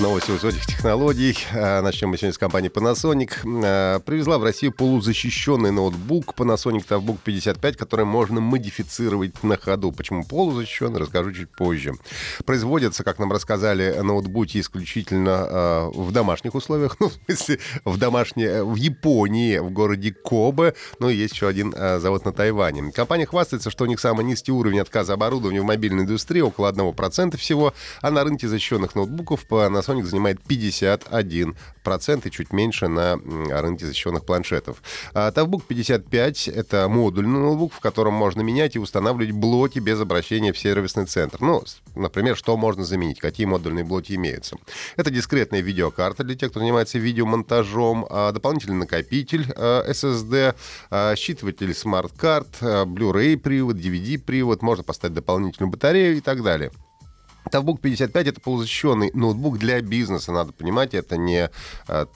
Новости 0.00 0.30
высоких 0.30 0.64
технологий. 0.64 1.36
А, 1.52 1.82
Начнем 1.82 2.10
мы 2.10 2.18
сегодня 2.18 2.32
с 2.32 2.38
компании 2.38 2.70
Panasonic. 2.70 3.32
А, 3.64 3.98
Привезла 3.98 4.38
в 4.38 4.44
Россию 4.44 4.72
полузащищенный 4.72 5.72
ноутбук 5.72 6.34
Panasonic 6.36 6.86
ToughBook 6.86 7.18
55, 7.24 7.76
который 7.76 8.04
можно 8.04 8.40
модифицировать 8.40 9.42
на 9.42 9.56
ходу. 9.56 9.90
Почему 9.90 10.24
полузащищенный, 10.24 11.00
расскажу 11.00 11.32
чуть 11.32 11.50
позже. 11.50 11.94
Производятся, 12.46 13.02
как 13.02 13.18
нам 13.18 13.32
рассказали, 13.32 13.92
ноутбуки 14.00 14.60
исключительно 14.60 15.32
а, 15.32 15.90
в 15.90 16.12
домашних 16.12 16.54
условиях. 16.54 16.96
Ну, 17.00 17.08
в 17.08 17.12
смысле, 17.24 17.58
в 17.84 17.96
домашней... 17.96 18.62
В 18.62 18.76
Японии, 18.76 19.58
в 19.58 19.70
городе 19.70 20.12
Кобе. 20.12 20.74
Ну, 21.00 21.08
и 21.08 21.16
есть 21.16 21.34
еще 21.34 21.48
один 21.48 21.72
завод 21.72 22.24
на 22.24 22.32
Тайване. 22.32 22.92
Компания 22.92 23.26
хвастается, 23.26 23.70
что 23.70 23.84
у 23.84 23.86
них 23.86 23.98
самый 23.98 24.24
низкий 24.24 24.52
уровень 24.52 24.80
отказа 24.80 25.14
оборудования 25.14 25.60
в 25.60 25.64
мобильной 25.64 26.04
индустрии, 26.04 26.40
около 26.40 26.70
1% 26.70 27.36
всего. 27.36 27.72
А 28.00 28.10
на 28.10 28.24
рынке 28.24 28.46
защищенных 28.46 28.94
ноутбуков 28.94 29.46
Panasonic 29.48 29.87
занимает 30.06 30.40
51% 30.48 31.54
и 32.26 32.30
чуть 32.30 32.52
меньше 32.52 32.88
на 32.88 33.16
рынке 33.60 33.86
защищенных 33.86 34.24
планшетов. 34.24 34.82
А 35.14 35.30
Тавбук 35.30 35.64
55— 35.64 36.48
это 36.54 36.88
модульный 36.88 37.40
ноутбук, 37.40 37.72
в 37.72 37.80
котором 37.80 38.14
можно 38.14 38.42
менять 38.42 38.76
и 38.76 38.78
устанавливать 38.78 39.32
блоки 39.32 39.78
без 39.78 40.00
обращения 40.00 40.52
в 40.52 40.58
сервисный 40.58 41.06
центр. 41.06 41.40
Ну, 41.40 41.62
например, 41.94 42.36
что 42.36 42.56
можно 42.56 42.84
заменить, 42.84 43.20
какие 43.20 43.46
модульные 43.46 43.84
блоки 43.84 44.12
имеются. 44.12 44.56
Это 44.96 45.10
дискретная 45.10 45.60
видеокарта 45.60 46.24
для 46.24 46.36
тех, 46.36 46.50
кто 46.50 46.60
занимается 46.60 46.98
видеомонтажом, 46.98 48.06
а, 48.08 48.32
дополнительный 48.32 48.76
накопитель 48.76 49.46
а, 49.56 49.88
SSD, 49.88 50.54
а, 50.90 51.14
считыватель 51.16 51.74
смарт-карт, 51.74 52.48
а, 52.60 52.84
Blu-ray 52.84 53.36
привод, 53.36 53.76
DVD-привод, 53.76 54.62
можно 54.62 54.84
поставить 54.84 55.14
дополнительную 55.14 55.70
батарею 55.70 56.16
и 56.16 56.20
так 56.20 56.42
далее. 56.42 56.70
Toughbook 57.50 57.80
55 57.80 58.26
это 58.26 58.40
полузащищенный 58.40 59.10
ноутбук 59.14 59.58
для 59.58 59.80
бизнеса, 59.80 60.32
надо 60.32 60.52
понимать, 60.52 60.94
это 60.94 61.16
не 61.16 61.50
а, 61.86 62.06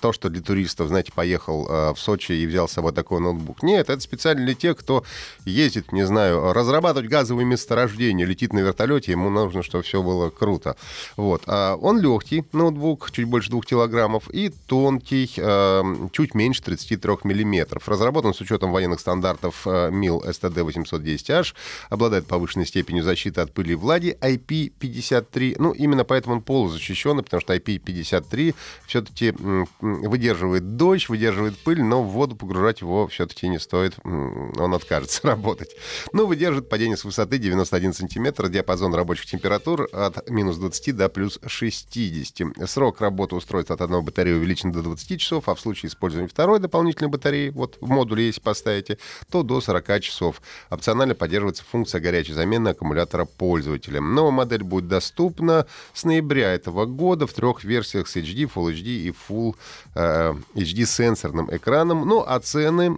то, 0.00 0.12
что 0.12 0.28
для 0.28 0.42
туристов, 0.42 0.88
знаете, 0.88 1.12
поехал 1.12 1.66
а, 1.68 1.94
в 1.94 1.98
Сочи 1.98 2.32
и 2.32 2.46
взял 2.46 2.68
с 2.68 2.72
собой 2.72 2.92
такой 2.92 3.20
ноутбук. 3.20 3.62
Нет, 3.62 3.88
это 3.88 4.00
специально 4.00 4.44
для 4.44 4.54
тех, 4.54 4.76
кто 4.76 5.04
ездит, 5.44 5.92
не 5.92 6.06
знаю, 6.06 6.52
разрабатывать 6.52 7.08
газовые 7.08 7.46
месторождения, 7.46 8.26
летит 8.26 8.52
на 8.52 8.58
вертолете, 8.58 9.12
ему 9.12 9.30
нужно, 9.30 9.62
чтобы 9.62 9.84
все 9.84 10.02
было 10.02 10.30
круто. 10.30 10.76
Вот. 11.16 11.42
А 11.46 11.76
он 11.76 12.00
легкий 12.00 12.44
ноутбук, 12.52 13.10
чуть 13.12 13.26
больше 13.26 13.50
2 13.50 13.62
килограммов, 13.62 14.28
и 14.30 14.50
тонкий, 14.50 15.30
а, 15.38 15.82
чуть 16.12 16.34
меньше 16.34 16.62
33 16.62 17.24
миллиметров. 17.24 17.88
Разработан 17.88 18.34
с 18.34 18.40
учетом 18.40 18.72
военных 18.72 19.00
стандартов 19.00 19.62
а, 19.66 19.90
МИЛ 19.90 20.24
STD 20.26 20.64
810H, 20.66 21.54
обладает 21.88 22.26
повышенной 22.26 22.66
степенью 22.66 23.02
защиты 23.02 23.40
от 23.40 23.52
пыли 23.52 23.72
и 23.72 23.76
влаги, 23.76 24.16
IP53. 24.36 25.56
Ну, 25.58 25.72
именно 25.72 26.04
поэтому 26.04 26.36
он 26.36 26.42
полузащищенный, 26.42 27.22
потому 27.22 27.40
что 27.40 27.54
IP53 27.54 28.54
все-таки 28.86 29.34
выдерживает 29.80 30.76
дождь, 30.76 31.08
выдерживает 31.08 31.56
пыль, 31.58 31.82
но 31.82 32.02
в 32.02 32.08
воду 32.08 32.36
погружать 32.36 32.80
его 32.80 33.06
все-таки 33.08 33.48
не 33.48 33.58
стоит, 33.58 33.96
он 34.04 34.74
откажется 34.74 35.20
работать. 35.26 35.74
Ну, 36.12 36.26
выдерживает 36.26 36.68
падение 36.68 36.96
с 36.96 37.04
высоты 37.04 37.38
91 37.38 37.92
сантиметр, 37.92 38.48
диапазон 38.48 38.94
рабочих 38.94 39.26
температур 39.26 39.88
от 39.92 40.28
минус 40.30 40.56
20 40.56 40.96
до 40.96 41.08
плюс 41.08 41.38
60. 41.44 42.68
Срок 42.68 43.00
работы 43.00 43.36
устройства 43.36 43.74
от 43.74 43.80
одной 43.80 44.02
батареи 44.02 44.34
увеличен 44.34 44.72
до 44.72 44.82
20 44.82 45.20
часов, 45.20 45.48
а 45.48 45.54
в 45.54 45.60
случае 45.60 45.88
использования 45.88 46.28
второй 46.28 46.60
дополнительной 46.60 47.10
батареи, 47.10 47.50
вот 47.50 47.78
в 47.80 47.88
модуле, 47.88 48.26
если 48.26 48.40
поставите, 48.40 48.98
то 49.30 49.42
до 49.42 49.60
40 49.60 50.00
часов. 50.00 50.42
Опционально 50.70 51.14
поддерживается 51.14 51.64
функция 51.64 52.00
горячей 52.00 52.32
замены 52.32 52.68
аккумулятора 52.68 53.24
пользователя. 53.24 54.00
Новая 54.24 54.36
модель 54.36 54.62
будет 54.62 54.88
доступна 54.88 55.66
с 55.92 56.04
ноября 56.04 56.54
этого 56.54 56.86
года 56.86 57.26
в 57.26 57.32
трех 57.34 57.62
версиях 57.62 58.08
с 58.08 58.16
HD, 58.16 58.50
Full 58.50 58.72
HD 58.72 58.86
и 58.86 59.14
Full 59.28 59.54
э, 59.94 60.34
HD 60.54 60.86
сенсорным 60.86 61.54
экраном. 61.54 62.08
Ну, 62.08 62.24
а 62.26 62.40
цены, 62.40 62.96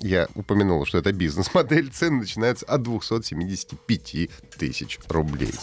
я 0.00 0.26
упомянул, 0.34 0.84
что 0.84 0.98
это 0.98 1.12
бизнес-модель, 1.12 1.90
цены 1.90 2.20
начинаются 2.20 2.66
от 2.66 2.82
275 2.82 4.30
тысяч 4.58 4.98
рублей. 5.08 5.54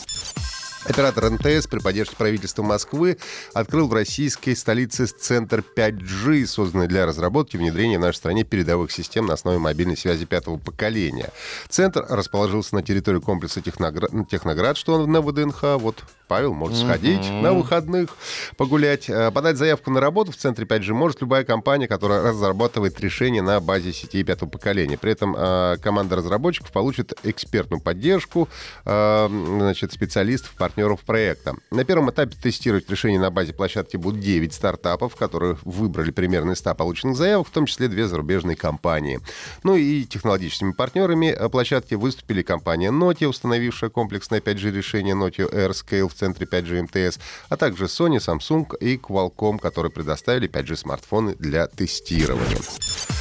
Оператор 0.86 1.30
МТС 1.32 1.68
при 1.68 1.80
поддержке 1.80 2.18
правительства 2.18 2.62
Москвы 2.62 3.18
открыл 3.54 3.88
в 3.88 3.94
российской 3.94 4.54
столице 4.54 5.06
центр 5.06 5.64
5G, 5.78 6.46
созданный 6.46 6.88
для 6.88 7.06
разработки 7.06 7.56
и 7.56 7.60
внедрения 7.60 7.98
в 7.98 8.02
нашей 8.02 8.18
стране 8.18 8.44
передовых 8.44 8.92
систем 8.92 9.26
на 9.26 9.36
основе 9.36 9.60
мобильной 9.60 9.96
связи 9.96 10.26
пятого 10.26 10.58
поколения. 10.58 11.32
Центр 11.70 12.06
расположился 12.10 12.76
на 12.76 12.84
территории 12.84 13.22
комплекса 13.22 13.62
Техноград, 13.62 14.12
Техноград 14.30 14.76
что 14.76 14.96
он 14.96 15.10
на 15.10 15.22
ВДНХ. 15.22 15.78
Вот 15.78 16.04
Павел 16.28 16.54
может 16.54 16.78
сходить 16.78 17.30
на 17.30 17.54
выходных, 17.54 18.10
погулять. 18.58 19.10
Э, 19.10 19.32
Подать 19.32 19.58
заявку 19.58 19.90
на 19.92 20.02
работу 20.02 20.32
в 20.32 20.36
центре 20.36 20.66
5G 20.66 20.92
может 20.94 21.22
любая 21.22 21.44
компания, 21.44 21.88
которая 21.88 22.24
разрабатывает 22.24 23.00
решение 23.00 23.42
на 23.42 23.60
базе 23.60 23.94
сетей 23.94 24.24
пятого 24.24 24.50
поколения. 24.50 24.98
При 24.98 25.12
этом 25.12 25.36
э, 25.38 25.78
команда 25.82 26.18
разработчиков 26.18 26.72
получит 26.72 27.14
экспертную 27.24 27.82
поддержку 27.82 28.50
э, 28.86 29.28
значит, 29.30 29.94
специалистов, 29.94 30.52
партнеров 30.58 30.73
проекта. 31.06 31.56
На 31.72 31.84
первом 31.84 32.10
этапе 32.10 32.36
тестировать 32.42 32.90
решение 32.90 33.20
на 33.20 33.30
базе 33.30 33.54
площадки 33.54 33.98
будут 33.98 34.20
9 34.20 34.54
стартапов, 34.54 35.16
которые 35.16 35.58
выбрали 35.64 36.12
примерно 36.12 36.52
из 36.52 36.60
100 36.60 36.76
полученных 36.76 37.16
заявок, 37.16 37.48
в 37.48 37.52
том 37.52 37.66
числе 37.66 37.88
две 37.88 38.08
зарубежные 38.08 38.56
компании. 38.56 39.20
Ну 39.64 39.76
и 39.76 40.04
технологическими 40.04 40.72
партнерами 40.72 41.28
э, 41.28 41.50
площадки 41.50 41.96
выступили 41.96 42.42
компания 42.42 42.90
Nokia, 42.90 43.28
установившая 43.28 43.90
комплексное 43.90 44.42
5G 44.42 44.72
решение 44.72 45.16
Nokia 45.16 45.52
AirScale 45.52 46.10
в 46.10 46.14
центре 46.14 46.46
5G 46.46 46.84
МТС, 46.84 47.20
а 47.50 47.58
также 47.58 47.86
Sony, 47.86 48.18
Samsung 48.18 48.78
и 48.78 48.98
Qualcomm, 48.98 49.60
которые 49.60 49.92
предоставили 49.92 50.50
5G 50.50 50.76
смартфоны 50.76 51.36
для 51.36 51.68
тестирования. 51.68 53.13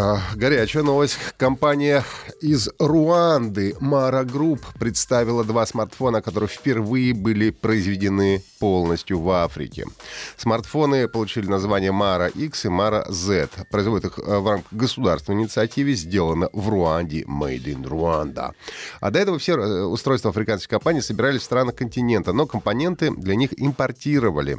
А, 0.00 0.20
Горячая 0.36 0.84
новость. 0.84 1.18
Компания 1.36 2.04
из 2.40 2.68
Руанды 2.78 3.74
Mara 3.80 4.24
Group 4.24 4.60
представила 4.78 5.42
два 5.42 5.66
смартфона, 5.66 6.22
которые 6.22 6.48
впервые 6.48 7.14
были 7.14 7.50
произведены 7.50 8.44
полностью 8.60 9.18
в 9.18 9.28
Африке. 9.28 9.86
Смартфоны 10.36 11.08
получили 11.08 11.48
название 11.48 11.90
Mara 11.90 12.30
X 12.30 12.66
и 12.66 12.68
Mara 12.68 13.10
Z. 13.10 13.48
Производят 13.72 14.12
их 14.12 14.20
э, 14.24 14.38
в 14.38 14.48
рамках 14.48 14.72
государственной 14.72 15.42
инициативы, 15.42 15.94
сделано 15.94 16.48
в 16.52 16.68
Руанде, 16.68 17.24
made 17.24 17.64
in 17.64 17.82
Rwanda. 17.82 18.52
А 19.00 19.10
до 19.10 19.18
этого 19.18 19.40
все 19.40 19.56
э, 19.56 19.82
устройства 19.82 20.30
африканских 20.30 20.68
компаний 20.68 21.00
собирались 21.00 21.40
в 21.40 21.44
странах 21.44 21.74
континента, 21.74 22.32
но 22.32 22.46
компоненты 22.46 23.10
для 23.10 23.34
них 23.34 23.50
импортировали. 23.56 24.58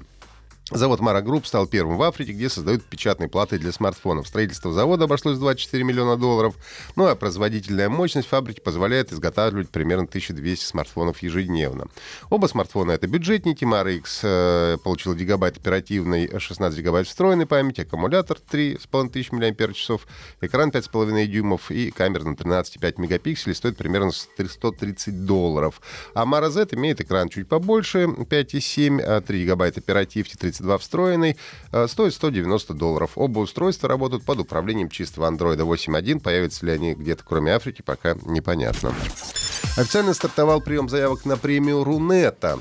Завод 0.71 0.99
Mara 0.99 1.23
Group 1.23 1.47
стал 1.47 1.65
первым 1.65 1.97
в 1.97 2.03
Африке, 2.03 2.31
где 2.31 2.47
создают 2.47 2.83
печатные 2.83 3.27
платы 3.27 3.57
для 3.57 3.71
смартфонов. 3.71 4.27
Строительство 4.27 4.71
завода 4.71 5.05
обошлось 5.05 5.37
в 5.37 5.39
24 5.39 5.83
миллиона 5.83 6.15
долларов. 6.15 6.55
Ну 6.95 7.07
а 7.07 7.15
производительная 7.15 7.89
мощность 7.89 8.27
фабрики 8.27 8.59
позволяет 8.59 9.11
изготавливать 9.11 9.69
примерно 9.69 10.03
1200 10.03 10.63
смартфонов 10.63 11.23
ежедневно. 11.23 11.87
Оба 12.29 12.45
смартфона 12.45 12.91
это 12.91 13.07
бюджетники. 13.07 13.63
Mara 13.63 13.95
X 13.95 14.19
э, 14.23 14.77
получил 14.83 15.15
гигабайт 15.15 15.57
оперативной, 15.57 16.39
16 16.39 16.77
гигабайт 16.77 17.07
встроенной 17.07 17.47
памяти, 17.47 17.81
аккумулятор 17.81 18.37
3500 18.39 19.31
мАч, 19.31 20.01
экран 20.41 20.69
5,5 20.69 21.25
дюймов 21.25 21.71
и 21.71 21.89
камера 21.89 22.25
на 22.25 22.33
13,5 22.33 23.01
мегапикселей 23.01 23.55
стоит 23.55 23.75
примерно 23.75 24.11
130 24.11 25.25
долларов. 25.25 25.81
А 26.13 26.25
Mara 26.25 26.49
Z 26.49 26.67
имеет 26.73 27.01
экран 27.01 27.29
чуть 27.29 27.47
побольше, 27.47 28.03
5,7, 28.03 29.01
а 29.01 29.21
3 29.21 29.43
гигабайта 29.43 29.79
оперативки, 29.79 30.35
32 30.59 30.77
встроенный, 30.77 31.37
э, 31.71 31.87
стоит 31.87 32.13
190 32.13 32.73
долларов. 32.73 33.11
Оба 33.15 33.39
устройства 33.39 33.89
работают 33.89 34.23
под 34.23 34.39
управлением 34.39 34.89
чистого 34.89 35.29
Android 35.29 35.57
8.1. 35.57 36.19
Появятся 36.19 36.65
ли 36.65 36.73
они 36.73 36.93
где-то 36.93 37.23
кроме 37.23 37.53
Африки, 37.53 37.81
пока 37.81 38.15
непонятно. 38.25 38.93
Официально 39.77 40.13
стартовал 40.13 40.61
прием 40.61 40.89
заявок 40.89 41.25
на 41.25 41.37
премию 41.37 41.83
Рунета. 41.83 42.59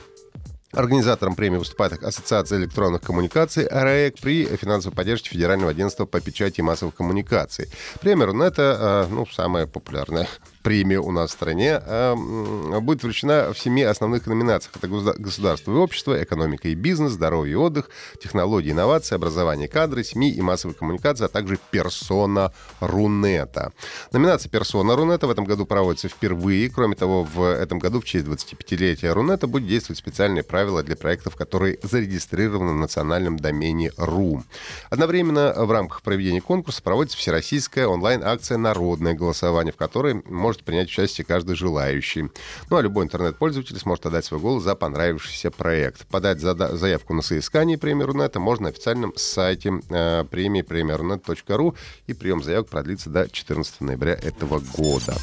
Организатором 0.73 1.35
премии 1.35 1.56
выступает 1.56 2.03
Ассоциация 2.03 2.59
электронных 2.59 3.00
коммуникаций 3.00 3.65
АРАЭК 3.65 4.17
при 4.21 4.44
финансовой 4.44 4.94
поддержке 4.94 5.31
Федерального 5.31 5.71
агентства 5.71 6.05
по 6.05 6.21
печати 6.21 6.61
и 6.61 6.62
массовых 6.62 6.94
коммуникаций. 6.94 7.69
Премия 8.01 8.27
Рунета, 8.27 9.06
э, 9.09 9.12
ну, 9.12 9.27
самая 9.27 9.67
популярная 9.67 10.29
премия 10.69 11.00
у 11.00 11.11
нас 11.12 11.31
в 11.31 11.32
стране, 11.32 11.81
а, 11.81 12.15
будет 12.15 13.03
вручена 13.03 13.55
в 13.55 13.59
семи 13.59 13.82
основных 13.82 14.26
номинациях. 14.26 14.76
Это 14.76 14.87
государство 14.87 15.73
и 15.73 15.76
общество, 15.76 16.23
экономика 16.23 16.69
и 16.69 16.75
бизнес, 16.75 17.12
здоровье 17.12 17.53
и 17.53 17.56
отдых, 17.56 17.88
технологии, 18.23 18.73
инновации, 18.73 19.15
образование, 19.15 19.67
кадры, 19.67 20.05
СМИ 20.05 20.31
и 20.31 20.43
массовые 20.43 20.76
коммуникации, 20.76 21.25
а 21.25 21.29
также 21.29 21.59
персона 21.70 22.53
Рунета. 22.81 23.73
Номинация 24.12 24.50
персона 24.50 24.94
Рунета 24.94 25.26
в 25.26 25.31
этом 25.31 25.47
году 25.47 25.65
проводится 25.65 26.09
впервые. 26.09 26.69
Кроме 26.69 26.97
того, 26.97 27.25
в 27.25 27.43
этом 27.43 27.79
году 27.79 28.03
в 28.03 28.05
честь 28.05 28.26
25-летия 28.26 29.15
Рунета 29.15 29.47
будет 29.47 29.67
действовать 29.67 29.99
специальные 29.99 30.43
правила 30.43 30.82
для 30.82 30.97
проектов, 30.97 31.35
которые 31.35 31.79
зарегистрированы 31.82 32.73
в 32.73 32.76
национальном 32.76 33.38
домене 33.38 33.91
РУ. 33.97 34.44
Одновременно 34.91 35.55
в 35.56 35.73
рамках 35.73 36.03
проведения 36.03 36.43
конкурса 36.43 36.82
проводится 36.82 37.17
всероссийская 37.17 37.87
онлайн-акция 37.87 38.59
«Народное 38.59 39.15
голосование», 39.15 39.73
в 39.73 39.76
которой 39.76 40.23
может 40.26 40.57
принять 40.64 40.88
участие 40.88 41.25
каждый 41.25 41.56
желающий. 41.56 42.31
Ну 42.70 42.76
а 42.76 42.82
любой 42.82 43.05
интернет-пользователь 43.05 43.78
сможет 43.78 44.06
отдать 44.06 44.25
свой 44.25 44.40
голос 44.40 44.62
за 44.62 44.75
понравившийся 44.75 45.50
проект. 45.50 46.06
Подать 46.06 46.40
заявку 46.40 47.14
на 47.14 47.22
соискание 47.22 47.78
премии 47.78 48.05
Рунета 48.05 48.40
можно 48.40 48.64
на 48.64 48.69
официальном 48.70 49.12
сайте 49.16 49.81
э, 49.88 50.25
премии 50.31 50.62
премия.рунет.ру 50.62 51.75
и 52.06 52.14
прием 52.14 52.43
заявок 52.43 52.69
продлится 52.69 53.10
до 53.10 53.28
14 53.28 53.81
ноября 53.81 54.14
этого 54.14 54.60
года. 54.76 55.16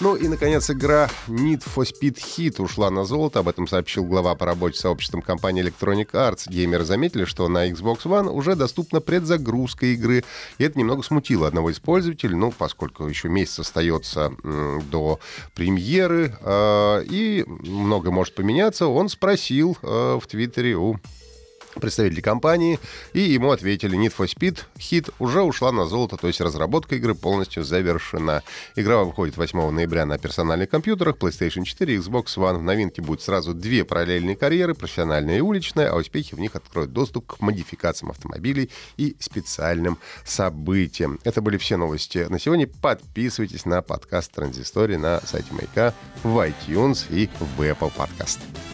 Ну 0.00 0.16
и, 0.16 0.26
наконец, 0.26 0.68
игра 0.70 1.08
Need 1.28 1.62
for 1.64 1.84
Speed 1.84 2.16
Hit 2.16 2.60
ушла 2.60 2.90
на 2.90 3.04
золото. 3.04 3.38
Об 3.38 3.48
этом 3.48 3.68
сообщил 3.68 4.04
глава 4.04 4.34
по 4.34 4.44
работе 4.44 4.78
сообществом 4.78 5.22
компании 5.22 5.64
Electronic 5.64 6.10
Arts. 6.10 6.48
Геймеры 6.48 6.84
заметили, 6.84 7.24
что 7.24 7.48
на 7.48 7.70
Xbox 7.70 8.02
One 8.02 8.28
уже 8.28 8.56
доступна 8.56 9.00
предзагрузка 9.00 9.86
игры. 9.86 10.24
И 10.58 10.64
это 10.64 10.78
немного 10.78 11.04
смутило 11.04 11.46
одного 11.46 11.70
из 11.70 11.78
пользователей, 11.78 12.34
ну, 12.34 12.50
поскольку 12.50 13.06
еще 13.06 13.28
месяц 13.28 13.60
остается 13.60 14.32
до 14.90 15.20
премьеры, 15.54 16.36
э, 16.40 17.04
и 17.08 17.44
много 17.46 18.10
может 18.10 18.34
поменяться, 18.34 18.88
он 18.88 19.08
спросил 19.08 19.78
э, 19.80 20.18
в 20.20 20.26
Твиттере 20.26 20.74
у 20.76 20.96
представители 21.80 22.20
компании, 22.20 22.78
и 23.12 23.20
ему 23.20 23.50
ответили, 23.50 23.98
Need 23.98 24.14
for 24.16 24.26
Speed 24.26 24.60
хит 24.78 25.10
уже 25.18 25.42
ушла 25.42 25.72
на 25.72 25.86
золото, 25.86 26.16
то 26.16 26.26
есть 26.26 26.40
разработка 26.40 26.96
игры 26.96 27.14
полностью 27.14 27.64
завершена. 27.64 28.42
Игра 28.76 29.02
выходит 29.02 29.36
8 29.36 29.70
ноября 29.70 30.06
на 30.06 30.18
персональных 30.18 30.70
компьютерах 30.70 31.16
PlayStation 31.16 31.64
4 31.64 31.94
и 31.94 31.98
Xbox 31.98 32.26
One. 32.36 32.58
В 32.58 32.62
новинке 32.62 33.02
будет 33.02 33.22
сразу 33.22 33.54
две 33.54 33.84
параллельные 33.84 34.36
карьеры, 34.36 34.74
профессиональная 34.74 35.38
и 35.38 35.40
уличная, 35.40 35.90
а 35.90 35.96
успехи 35.96 36.34
в 36.34 36.40
них 36.40 36.54
откроют 36.56 36.92
доступ 36.92 37.26
к 37.26 37.40
модификациям 37.40 38.10
автомобилей 38.10 38.70
и 38.96 39.16
специальным 39.18 39.98
событиям. 40.24 41.18
Это 41.24 41.40
были 41.40 41.56
все 41.56 41.76
новости 41.76 42.26
на 42.28 42.38
сегодня. 42.38 42.66
Подписывайтесь 42.66 43.64
на 43.64 43.82
подкаст 43.82 44.32
Транзистории 44.32 44.96
на 44.96 45.20
сайте 45.24 45.52
Маяка, 45.52 45.94
в 46.22 46.38
iTunes 46.38 47.06
и 47.10 47.28
в 47.38 47.60
Apple 47.60 47.92
Podcast. 47.96 48.73